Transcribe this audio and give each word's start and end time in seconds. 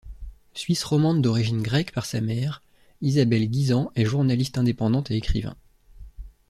Suisse 0.55 0.83
romande 0.83 1.21
d'origine 1.21 1.61
grecque 1.61 1.91
par 1.93 2.07
sa 2.07 2.21
mère, 2.21 2.63
Isabelle 3.01 3.47
Guisan 3.47 3.91
est 3.95 4.03
journaliste 4.05 4.57
indépendante 4.57 5.11
et 5.11 5.15
écrivain. 5.15 5.55